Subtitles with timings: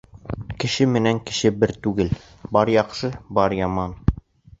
[0.61, 2.09] Кеше менән кеше бер түгел:
[2.57, 3.11] бар яҡшы.
[3.41, 3.95] бар яман.